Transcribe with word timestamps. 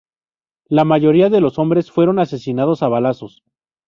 La 0.67 0.83
mayoría 0.83 1.29
de 1.29 1.41
los 1.41 1.59
hombres 1.59 1.91
fueron 1.91 2.17
asesinados 2.17 2.81
a 2.81 2.87
balazos. 2.87 3.43